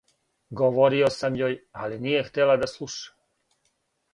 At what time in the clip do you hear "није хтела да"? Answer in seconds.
2.07-2.71